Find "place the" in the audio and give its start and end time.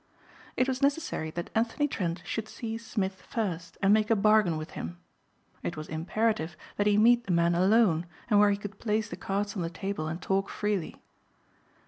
8.79-9.15